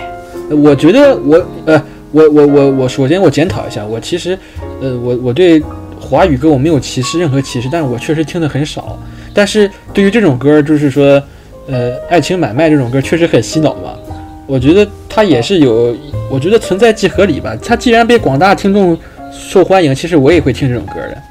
[0.63, 4.37] 我觉得我呃，我我我我首先我检讨一下，我其实
[4.81, 5.61] 呃，我我对
[5.99, 8.99] 华语歌我没有歧视任何歧视，但是我确实听的很少。
[9.37, 11.21] 但是对于这种歌，就是说，
[11.67, 13.93] 呃，爱情买卖这种歌确实很洗脑嘛。
[14.47, 15.95] 我觉得它也是有，
[16.27, 17.55] 我觉得存在即合理吧。
[17.63, 18.97] 它既然被广大听众
[19.31, 21.21] 受欢迎，其实我也会听这种歌的。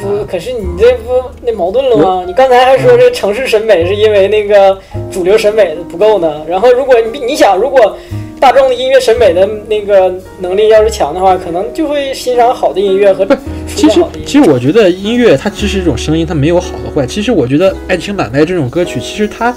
[0.00, 2.22] 不，可是你这不那矛盾了吗？
[2.24, 4.78] 你刚才还说这城市审美是因为那个
[5.10, 6.42] 主流审美不够呢。
[6.48, 7.98] 然后如果你你想，如果
[8.40, 13.36] 大众的音乐审美的那个能力要是强的话，可能就会欣赏好的音乐和出
[13.74, 14.00] 其实。
[14.26, 17.06] 其实我觉得音乐它只是一种声音，它没有好和坏。
[17.06, 19.54] 其实我觉得《爱情买卖》这种歌曲，其实它，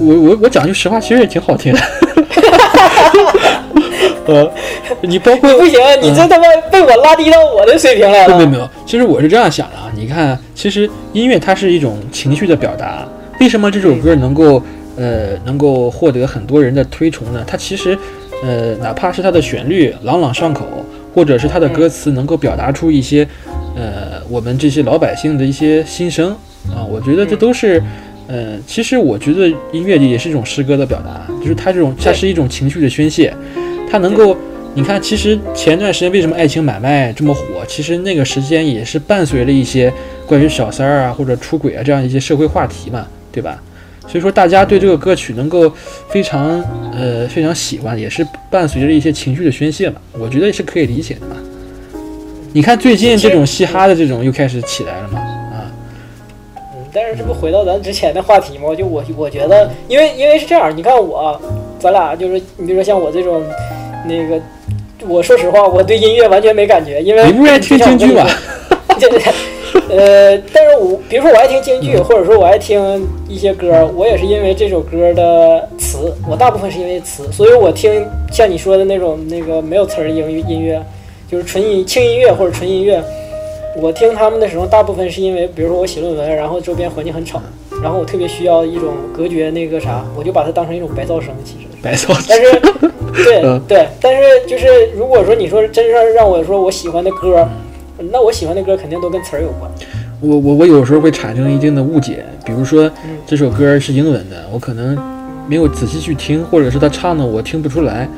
[0.00, 1.80] 我我我讲句实话，其实也挺好听的。
[4.26, 4.50] 呃，
[5.02, 8.36] 你包括你不行，你这他妈被我拉低到我的水平来了。
[8.36, 9.92] 没有没有，其实我是这样想的啊。
[9.94, 13.06] 你看，其实音乐它是一种情绪的表达。
[13.40, 14.62] 为什么这首歌能够
[14.96, 17.44] 呃能够获得很多人的推崇呢？
[17.46, 17.96] 它其实
[18.42, 20.66] 呃哪怕是它的旋律朗朗上口，
[21.14, 23.26] 或者是它的歌词能够表达出一些
[23.76, 26.30] 呃我们这些老百姓的一些心声
[26.68, 27.82] 啊，我觉得这都是。
[28.26, 33.30] 呃，其实我觉得音乐也是一种诗歌的表达，就是它这种它是一种情绪的宣泄，
[33.90, 34.34] 它能够，
[34.72, 37.42] 你看，其实前段时间为什么爱情买卖这么火？
[37.68, 39.92] 其实那个时间也是伴随了一些
[40.26, 43.62] 关于小三儿啊或者出轨啊这样一些社会话题嘛，对吧？
[44.06, 45.72] 所以说大家对这个歌曲能够
[46.08, 46.62] 非常
[46.92, 51.36] 呃非常喜欢，也是伴随着一些情绪的宣泄嘛，我觉得是可以理解的嘛。
[52.52, 55.66] 你看最近这种嘻哈的这种又开始起来了嘛，啊，
[56.56, 58.72] 嗯，但是这不回到咱之前的话题吗？
[58.76, 61.40] 就我我觉得，因为因为是这样，你看我，
[61.80, 63.42] 咱俩就是你比如说像我这种，
[64.06, 64.40] 那个，
[65.08, 68.24] 我说实话，我对音乐完全没感觉，因为你不是爱听京剧吗？
[69.00, 69.32] 对对 对，
[69.88, 80.82] 呃，但是我比如说我爱听京剧，或者说我爱听一些歌，我也是因为这首歌的词，我大部分是因为词，所以我听像你说的那种那个没有词儿的音乐音乐，
[81.30, 83.02] 就是纯音轻音乐或者纯音乐，
[83.76, 87.40] 我听他们的时候，大部分是因为比如说我写论文，然后周边环境很吵，
[87.82, 91.66] 然后我特别需要一种隔绝那个啥，我就把它当成一种白噪声，其实。
[91.82, 92.60] 白噪但是，
[93.24, 97.46] 对嗯对，但是就是如果说你说真是让我说我喜欢的歌，
[98.10, 99.70] 那我喜欢的歌肯定都跟词儿有关。
[100.20, 104.96] 我我我有时候会产生一定的误解，比如说嗯这首歌是英文的，我可能
[105.48, 108.08] 没有仔细去听，或者是他唱的我听不出来。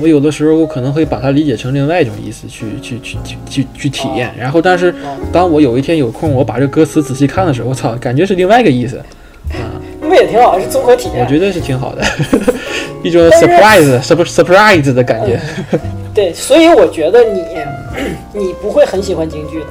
[0.00, 4.94] 我有的时候我可能会把它理解成另外一种意思去去去去去去体验，然后但是
[5.32, 8.96] 当我有一天有空，我把这歌词仔细看的时候，我操，感觉是另外一个意思
[9.50, 11.24] 啊，那也挺好，是综合体验。
[11.24, 12.04] 我觉得是挺好的，
[13.02, 15.40] 一种 surprise sur surprise 的感觉。
[16.14, 17.44] 对，所以我觉得你
[18.32, 19.66] 你不会很喜欢京剧的。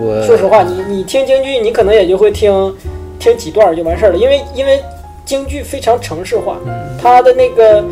[0.00, 2.74] 我说实话，你你听京剧，你可能也就会听
[3.18, 4.80] 听几段儿就完事儿了，因为因为
[5.24, 6.58] 京剧非常程式化，
[7.00, 7.84] 它的那个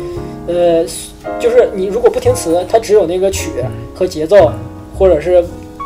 [0.47, 0.83] 呃，
[1.39, 3.51] 就是你如果不听词，它只有那个曲
[3.93, 4.51] 和节奏，
[4.97, 5.43] 或者是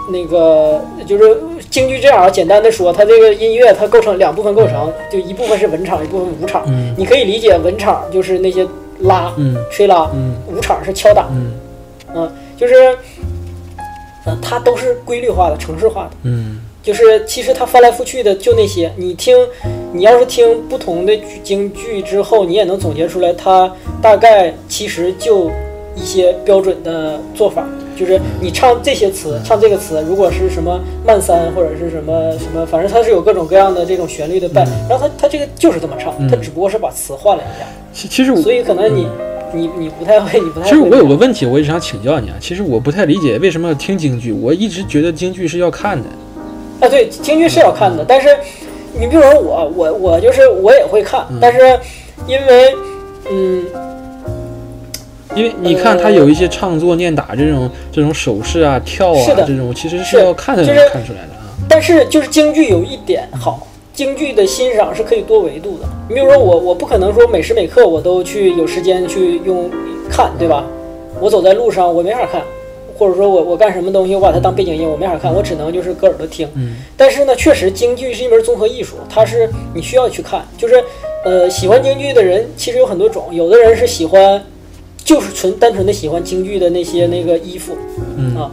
[0.09, 1.37] 那个就是
[1.69, 6.63] 京剧这样啊，简单的说，它这个音乐它构成两部分构成，就一部分是文场，一部分武场。
[6.67, 6.95] 嗯。
[6.97, 8.65] 你可以理解文场就是那些
[8.99, 9.57] 拉、嗯。
[9.69, 10.33] 吹拉，嗯。
[10.47, 11.51] 武场是敲打，嗯
[12.15, 12.97] 嗯，就是，
[14.25, 16.11] 呃，它都是规律化的、程式化的。
[16.23, 16.61] 嗯。
[16.81, 19.35] 就是其实它翻来覆去的就那些，你听，
[19.91, 23.73] 你要是听不同的京剧之后，你也能总结出来，它
[24.03, 25.49] 大概其实就
[25.95, 27.65] 一些标准的做法，
[27.97, 39.07] 就是你唱这些词，唱这个词，如果是什么慢三或者是什么什么，反正它是有各种各样的这种旋律的伴，然后它它这个就是这么唱，它只不过是把词换了一下，其其实我所以可能你
[39.53, 40.69] 你你不太会，你不太会。
[40.69, 42.35] 其实我有个问题，我一直想请教你啊。
[42.39, 46.09] 其实我不太理解为什么要听京剧，我一直觉得京剧是要看的。
[46.81, 48.29] 啊，对，京剧是要看的，但是
[48.99, 51.59] 你比如说我，我我就是我也会看，但是
[52.27, 52.75] 因为
[53.31, 53.65] 嗯，
[55.35, 61.47] 因为你看他有一些唱作、念打这种这种手势啊、跳啊这种，其实是是要看才能看出来的啊。
[61.67, 65.87] 但是就是京剧有一点好，京剧的欣赏是可以多维度的。
[66.09, 69.69] 你比如说我，我不可能说每时每刻我都去有时间去用
[70.09, 70.65] 看，对吧？
[71.21, 72.41] 我走在路上我没法看，
[72.97, 76.45] 或者说我我干什么东西，我把它当背景音，我没法看，我只能就是搁耳朵听。
[76.55, 80.45] 嗯但是呢，确实京剧是一门综合艺术，它是你需要去看。
[80.57, 80.83] 就是
[81.23, 84.43] 呃，喜欢京剧的人其实有很多种，有的人是喜欢
[85.05, 87.77] 就是纯单纯的喜欢京剧的那些那个衣服
[88.17, 88.51] 嗯，啊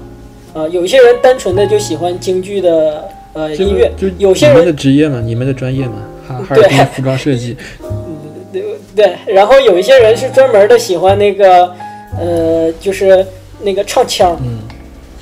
[0.55, 5.95] 啊，有一些人单纯的就喜欢京剧的呃音乐就，有些你们的职业嘛，你们的专业嘛，
[6.27, 7.57] 哈哈尔滨服装设计，
[8.95, 11.73] 对，然后有一些人是专门的喜欢那个
[12.19, 13.27] 呃，就是
[13.63, 14.37] 那个唱腔。
[14.43, 14.59] 嗯。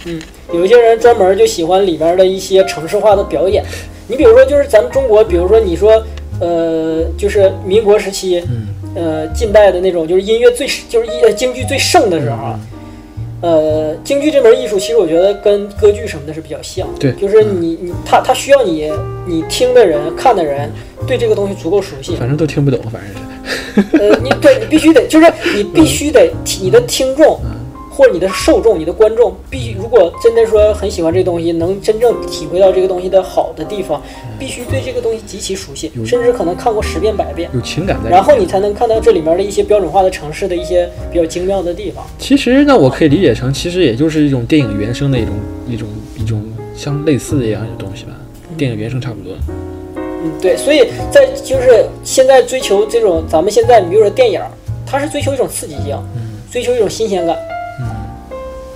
[0.06, 0.20] 嗯，
[0.52, 3.62] 有一些人专门就喜欢里边的一些城市化的表演。
[4.08, 6.02] 你比如说，就是咱们中国，比如说你说，
[6.40, 8.68] 呃，就是民国时期，嗯。
[8.92, 12.60] 呃，近代的那种，就是音乐最就是音京剧最盛的时候啊，
[13.42, 16.86] 呃，京剧这门艺术，其实我觉得跟歌剧什么的是比较像。
[16.98, 18.92] 对就是你你他他需要你
[19.26, 20.70] 你听的人看的人
[21.06, 22.16] 对这个东西足够熟悉。
[22.16, 23.20] 反正都听不懂，反正是。
[23.98, 27.40] 呃，你对你必须得，就是你必须得，你的听众
[27.90, 34.00] 或者你的受众、你的观众，必须如果真的说很喜欢这个东西，能真正体会到这个东西的好的地方，
[34.38, 38.08] 必须对这个东西极其熟悉，甚至可能看过十遍百遍，有情感在。
[38.08, 42.04] 然后你才能看到这里面的一些标准化的城市的一些比较精妙的地方。
[42.18, 45.34] 其实呢，我可以理解成，其实也就是一种电影原声的一种
[45.68, 46.42] 一种一种
[46.76, 48.12] 相类似的一样的东西吧，
[48.56, 49.34] 电影原声差不多。
[49.96, 54.40] 嗯，对，所以在就是现在追求这种，咱们现在你比如说电影，
[54.86, 55.96] 它是追求一种刺激性，
[56.50, 57.36] 追求一种新鲜感，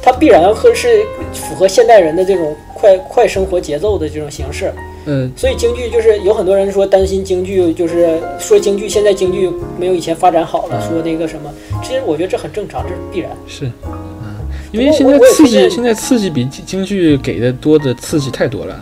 [0.05, 4.71] 它必然会是符合现代人的这种快快生活节奏的这种形式。
[5.07, 11.51] 嗯，所以京剧就是有很多人说担心京剧，就是说京剧现在京剧没有以前发展好了，说那个什么，
[11.83, 13.31] 其实我觉得这很正常，这是必然。
[13.47, 14.37] 是，嗯，
[14.73, 18.79] 因为现在刺激，现在刺激比京剧给的多的刺激太多了。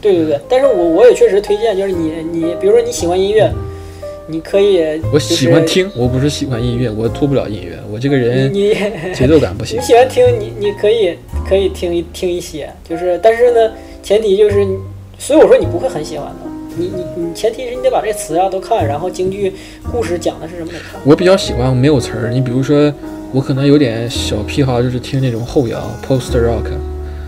[0.00, 3.50] 对对对，但是我我也确实推荐，就是你你比如说你喜欢音乐，
[4.28, 4.78] 你可以
[5.12, 8.52] 我就是喜欢听，我不是喜欢音乐，我脱不了音乐，我这个人
[9.14, 9.82] 节奏感不行你。
[9.84, 11.16] 喜欢听，你你可以
[11.48, 14.64] 可以听一听一些，就是但是呢，前提就是，
[15.18, 16.50] 所以我说你不会很喜欢的。
[16.76, 19.52] 你你你前提是你得把这词啊都看，然后京剧
[19.90, 21.00] 故事讲的是什么得看。
[21.04, 22.90] 我比较喜欢没有词儿，你比如说，
[23.32, 26.70] 我可能有点小癖好，就是听那种后摇 （post rock）。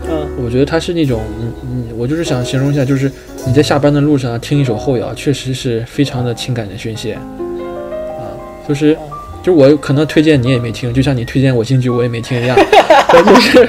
[0.09, 0.27] 嗯。
[0.43, 3.11] 我觉得它是那种，嗯嗯，我就是想形容一下，就是
[3.45, 8.23] 你在下班的路上听一首后摇，确实是非常的情感的宣泄，啊，
[8.67, 8.95] 就是，
[9.43, 12.57] 就是我可能推荐你也没听，就像你推荐我进去我也没听一样，
[13.07, 13.67] 但就是，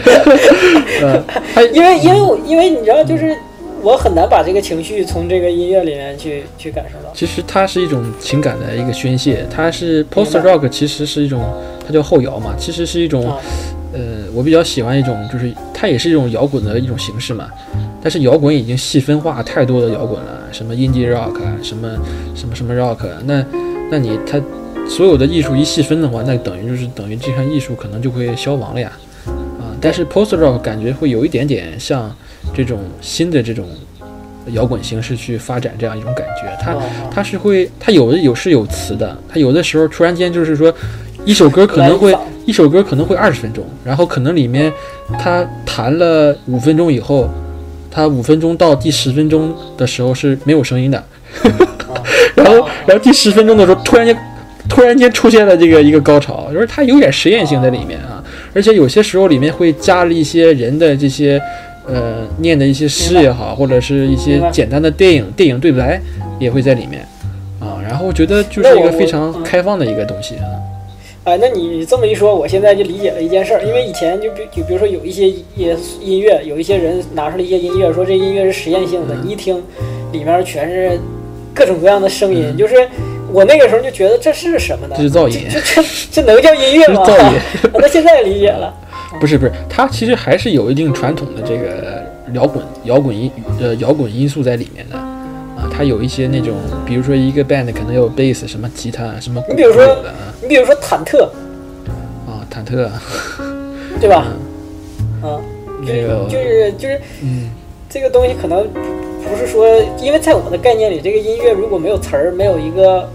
[1.03, 1.23] 呃，
[1.55, 3.35] 它因为因为我因为你知道，就是
[3.83, 7.13] 我很难把这个情绪从这个音乐里面去去感受到。
[7.15, 11.41] 其实它是一种情感的一个宣泄，它是 post rock，其实是一种，
[11.87, 13.39] 它叫后摇嘛，其实是一种，啊
[13.97, 17.49] 呃，我比较喜欢一种，就是它也是一种摇滚的一种形式嘛，
[18.03, 21.89] 但是摇滚已经细分化太多的摇滚了，什么 indie rock 啊，什么
[22.35, 23.19] 什么什么 rock，啊。
[23.25, 23.43] 那
[23.91, 24.39] 那你它
[24.87, 28.93] 所有的艺术一细分的话，那等于就是等于这项艺术可能就会消亡了呀，
[29.59, 32.15] 啊，但是 post rock 感觉会有一点点像
[32.55, 33.67] 这种新的这种
[34.53, 40.73] 摇滚形式去发展这样一种感觉，它啊它是会，它有的有是有词的，它有的时候突然间就是说，
[41.27, 42.67] 一首歌可能会一首。
[42.69, 44.73] 歌可能会二十分钟，然后可能里面
[45.19, 47.29] 他弹了五分钟以后，
[47.91, 51.03] 他五分钟到第十分钟的时候是没有声音的，
[52.35, 54.17] 然后然后第十分钟的时候突然间
[54.69, 58.23] 突然间出现了这个一个高潮，就是它有点实验性在里面啊，
[58.55, 61.41] 而且有些时候里面会加了一些人的这些
[61.87, 66.01] 呃念的一些诗也好，或者是一些简单的电影电影对白
[66.39, 67.07] 也会在里面。
[67.61, 70.45] 啊，然后我觉得就是一个非常开放的一个东西啊。
[71.27, 75.45] 哎，那你这么一说，我现在就理解了一件事儿，因为以前就比就比如说有一些音
[76.01, 79.61] 音乐，有一些人拿出来一些音乐，说这音乐是实验性的，你一听
[80.13, 81.01] 里面全是
[81.53, 82.77] 各种各样的声音，就是
[83.33, 84.95] 我那个时候就觉得这是什么呢？
[84.97, 87.03] 这是噪音这这这能叫音乐 吗？
[87.05, 87.41] 噪音
[87.75, 88.73] 那现在理解了。
[89.19, 93.29] 不是不是，它其实还是有一定传统的这个摇滚摇滚音
[93.61, 95.16] 呃摇滚因素在里面的啊，
[95.77, 96.55] 它有一些那种，
[96.87, 99.97] 比如说一个 band 可能有 bass、什么吉他、什么鼓你比如说
[100.41, 101.25] 你比如说忐忑，
[102.27, 103.03] 啊，忐忑啊，
[104.01, 104.27] 对吧？
[105.23, 105.37] 啊，
[105.87, 107.51] 就那个就是就是嗯，
[107.91, 109.69] 这个东西可能不是说，
[110.01, 113.07] 因为在我的概念里，这个音乐如果没有词儿，没有一个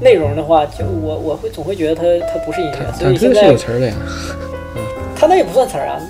[0.00, 3.94] 内容的话，就我我会总会觉得它它不是音乐，所以现在有词儿的呀。
[5.14, 6.00] 它那也不算词儿啊。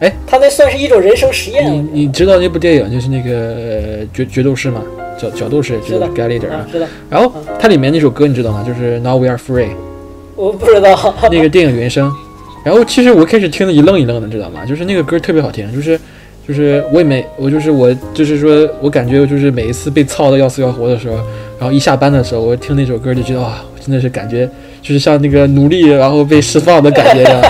[0.00, 1.72] 哎，他那算是一种人生实验。
[1.72, 4.82] 你你知道那部电影就是那个呃决决斗士吗？
[5.20, 8.64] 角角斗士就是知道 g a l l i d e r 啊，知道，然后它里面那首歌你知道吗？
[8.66, 9.70] 就是 Now We Are Free
[10.36, 11.14] 我不知道。
[11.32, 12.12] 那个电影原声。
[12.64, 14.64] 然后其实我开始听的一愣一愣的，知道吗？
[14.64, 15.98] 就是那个歌特别好听，就是
[16.46, 21.16] 就是我也没我就是我就是说我感觉就是每一次被操的要死要活的时候，
[21.58, 24.48] 然后一下班的时候，我听那首歌就觉得哇，真的是感觉
[24.80, 27.42] 就是像那个奴隶然后被释放的感觉一样，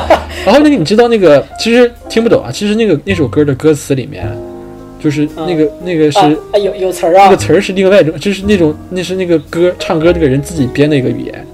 [0.44, 4.26] 然后那个你知道那个其实听不懂啊，其实那个那首歌的歌词里面，
[5.02, 11.46] 就是那个、那个是、啊啊有有词儿啊那个，词儿是另外一种，就是那种那是那个歌唱歌那个人自己编的一个语言。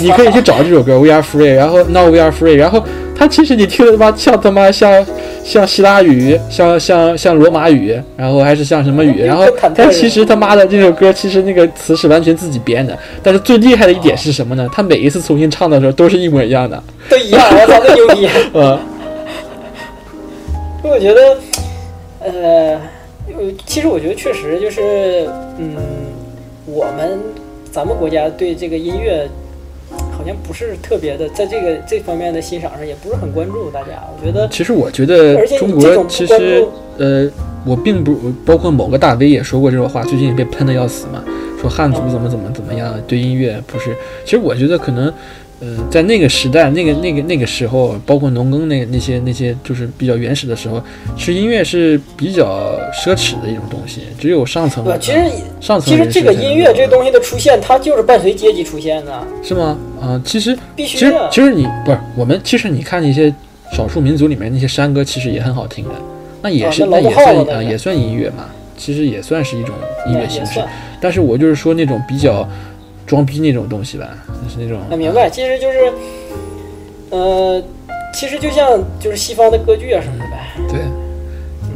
[0.00, 2.82] 你可以去找这首歌《We Are Free》，然后 Now We Are Free，然后
[3.16, 5.06] 它其实你听的他妈像他妈像
[5.44, 14.66] 像希腊语，像像像罗马语，然后还是像什么语，然后但其实他妈的这首歌其实那个词是完全自己编的，但是最厉害的一点是什么呢？
[14.72, 18.28] 他每一次重新唱的时候都是一模一样的，都一样，我操，那牛逼！
[18.54, 18.78] 嗯，
[20.82, 21.36] 我觉得，
[22.20, 22.80] 呃，
[23.28, 25.28] 呃其实我觉得确实就是，
[25.58, 25.76] 嗯，
[26.64, 27.20] 我们
[27.70, 29.28] 咱们国家对这个音乐
[30.16, 33.70] 好像不是特别的，在这个这方面的欣赏上也不是很关注。
[33.70, 36.64] 大家，我觉得其实我觉得中国其实
[36.98, 37.28] 呃，
[37.64, 41.22] 我并不包括某个大 V 也说过这种话，最近也被喷的要死嘛，
[41.60, 43.94] 说汉族怎么怎么怎么样，对音乐不是。
[44.24, 45.12] 其实我觉得可能。
[45.64, 50.82] 呃，在那个时代，那个、那个、那个时候，包括农耕那那些、那些，就是比较原始的时候，
[51.16, 54.84] 其实音乐是比较奢侈的一种东西，只有上层。
[54.84, 55.18] 对，其实
[55.60, 59.26] 上层其实这个音乐这够东西的出现，它就是伴随阶级出现的。
[59.42, 59.78] 是吗？
[60.02, 63.32] 啊、其实必须其实的其实你不是我们，其实你看那些
[63.72, 65.94] 少数民族里面那些山歌，其实也很好听的，
[66.42, 68.44] 那也是、啊那那也算啊也算音乐嘛，
[68.76, 69.74] 其实也算是一种
[70.08, 70.60] 音乐形式。
[71.00, 72.46] 但是我就是说那种比较
[73.06, 74.08] 装逼那种东西吧，
[74.42, 75.92] 就是那种啊，明白，其实就是，
[77.10, 77.62] 呃，
[78.12, 80.68] 其实就像就是西方的歌剧啊什么的呗。
[80.68, 80.80] 对。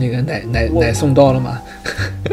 [0.01, 1.61] 那个奶奶奶送到了吗？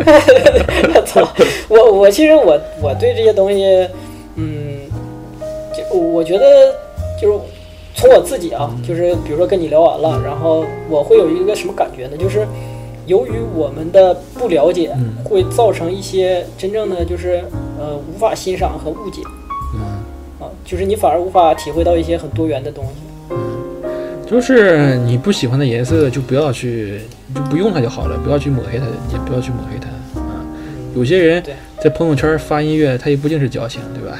[0.93, 1.27] 我操！
[1.67, 3.89] 我我其实我我对这些东西，
[4.35, 4.81] 嗯，
[5.73, 6.45] 就我觉得
[7.19, 7.39] 就是
[7.95, 12.15] 从我自己啊，就是比如说跟你聊完了，然后我会有一个什么感觉呢？
[12.15, 12.45] 就是
[13.05, 17.43] 由于我们的不了解，嗯会造成一些真正的就是
[17.79, 19.21] 呃无法欣赏和误解
[19.75, 19.81] 嗯，
[20.39, 22.91] 啊，就是你反而无法体会到一些很多元的东西。
[24.27, 26.99] 就是你不喜欢的颜色就不要去，
[27.35, 29.87] 就不用它就好了，不要去抹黑它，也不要去抹黑它
[30.19, 30.41] 啊。
[30.95, 31.43] 有些人
[31.79, 34.17] 在朋友圈发音乐，他也不一定是矫情，对吧？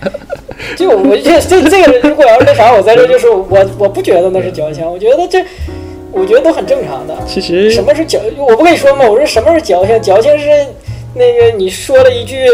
[0.76, 5.42] 就我 这这这个人，如果要是那啥，我在这就说我我不觉得那是矫情，我觉得这
[6.14, 7.16] 我觉得都很正常的。
[7.26, 8.20] 其实什么是矫？
[8.38, 9.04] 我不跟你说吗？
[9.08, 10.00] 我说什么是矫情？
[10.00, 10.46] 矫情是
[11.14, 12.46] 那个你说了一句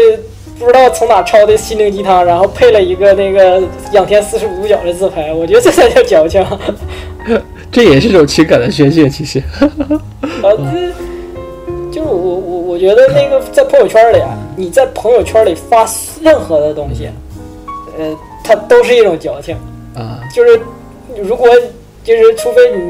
[0.59, 6.41] 不知道从哪抄的心灵鸡汤，然后配了一个那个仰天四十五度角的自拍，我觉得这才叫矫情。
[6.41, 6.59] 啊，
[7.71, 9.41] 这也是一种情感的宣泄，其实。
[11.91, 15.85] 这就是我我我觉得那个在朋友圈里啊，你在朋友圈里发
[16.21, 17.09] 任何的东西，
[17.97, 19.55] 呃，它都是一种矫情。
[19.93, 20.59] 啊，就是
[21.21, 21.49] 如果
[22.03, 22.81] 就是除非你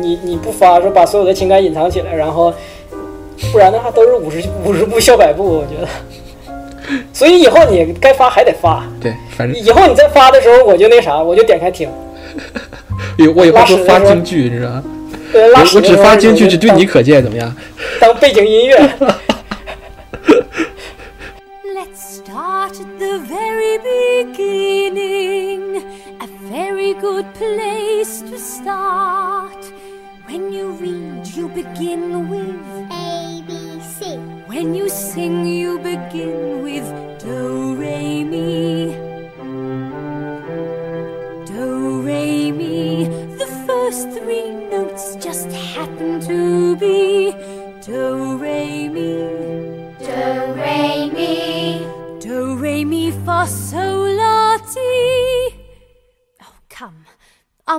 [0.00, 2.52] 你你不发，说把所有的情感隐藏起来，然后
[3.52, 5.88] 不然的话都是五十五十步笑百步，我觉得。
[7.12, 11.88] 所以以后你该发还得发，对，反正以后你再发的时候，我就那啥，我就点开听。
[13.18, 14.84] 有我以后都发京剧，你知道吗？
[15.32, 17.52] 对，拉我我只发京剧，只对你可见，怎么样？
[18.00, 18.76] 当背景音乐。
[21.74, 25.82] Let's start at the very beginning.
[26.20, 27.44] A very good place to
[28.66, 29.64] start.
[30.26, 34.16] When you read, you begin with A, B, C.
[34.50, 37.05] When you sing, you begin with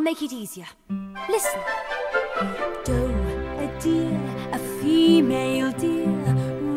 [0.08, 0.70] make it easier.
[1.28, 1.60] Listen.
[2.86, 3.00] Do,
[3.64, 4.18] a deer,
[4.54, 6.08] a female deer.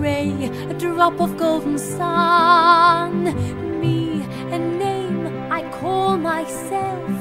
[0.04, 0.32] Ray,
[0.68, 3.12] a drop of golden sun.
[3.80, 4.22] Me,
[4.56, 7.18] a name I call myself.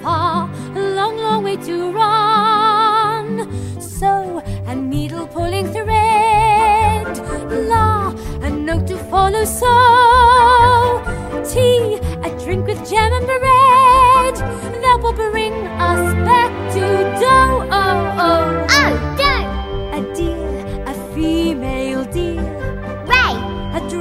[0.00, 3.28] Far, a long, long way to run.
[3.80, 7.08] So, a needle pulling thread.
[7.72, 8.14] La,
[8.46, 9.44] a note to follow.
[9.44, 9.74] So,
[11.50, 14.36] tea, a drink with jam and bread.
[14.82, 15.47] That will bring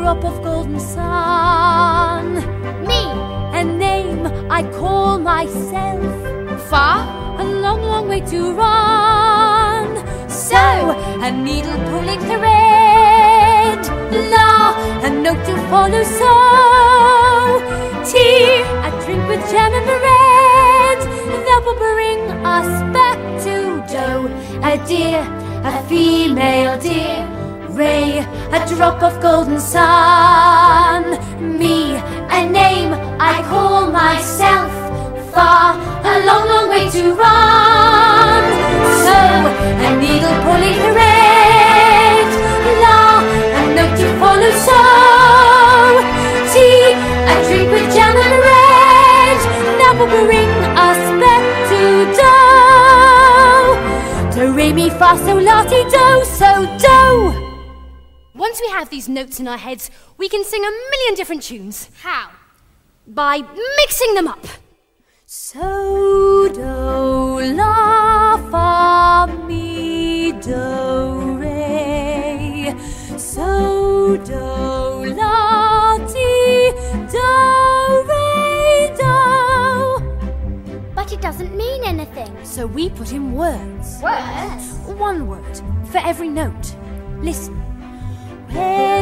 [0.07, 2.35] drop of golden sun.
[2.87, 3.01] Me,
[3.59, 6.13] a name I call myself.
[6.69, 6.99] Far,
[7.41, 9.87] a long, long way to run.
[10.29, 10.63] So,
[11.27, 13.81] a needle pulling thread.
[14.31, 14.51] La,
[15.07, 16.03] a note to follow.
[16.19, 16.33] So,
[18.09, 20.99] tea, a drink with jam and bread.
[21.47, 22.21] That will bring
[22.55, 23.55] us back to
[23.91, 24.27] dough.
[24.71, 25.23] A deer,
[25.65, 27.36] a female deer.
[27.77, 31.03] Ray, a drop of golden sun.
[31.39, 31.95] Me,
[32.31, 34.71] a name I call myself.
[35.31, 38.43] Far, a long, long way to run.
[39.05, 39.17] So,
[39.85, 42.27] a needle pulling the red,
[42.81, 43.21] la,
[43.57, 44.51] a note to follow.
[44.65, 44.81] So,
[46.51, 46.97] tea,
[47.29, 49.37] a drink with jam and red,
[49.77, 50.49] that will bring
[50.89, 51.79] us back to
[52.17, 52.37] do.
[54.33, 57.46] Do, re, mi, fa, sol, la, ti, do, so, do.
[58.47, 61.89] Once we have these notes in our heads, we can sing a million different tunes.
[62.01, 62.29] How?
[63.05, 63.39] By
[63.75, 64.47] mixing them up.
[65.25, 72.73] So do la fa mi do re.
[73.17, 74.45] So do
[75.19, 76.71] la ti
[77.11, 77.29] do
[78.07, 79.15] re do.
[80.95, 82.31] But it doesn't mean anything.
[82.45, 83.99] So we put in words.
[84.01, 84.65] Words?
[84.97, 86.73] One word for every note.
[87.19, 87.76] Listen.
[88.49, 88.96] Hey.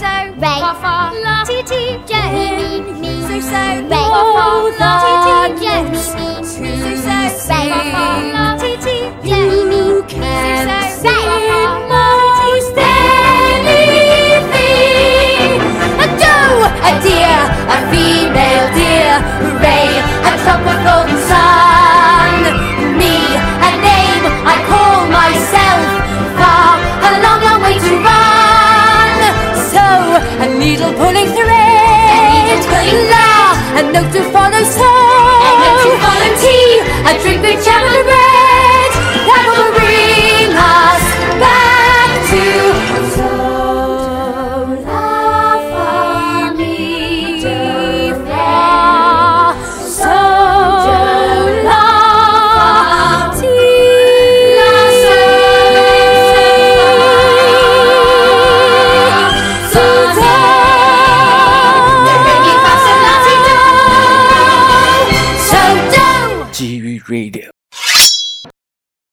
[0.00, 3.12] so, Ray, fa fa, la, ti ti, me me.
[3.26, 4.46] so so, Ray, fa fa,
[4.80, 6.28] la, ti ti, me me.
[6.52, 7.16] So so,
[7.48, 8.33] Ray, fa fa.